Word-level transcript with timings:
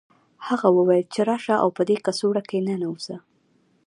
هغه 0.47 0.67
وویل 0.77 1.05
چې 1.13 1.21
راشه 1.29 1.55
او 1.63 1.69
په 1.77 1.81
دې 1.89 1.97
کڅوړه 2.05 2.43
کې 2.49 2.65
ننوځه 2.67 3.17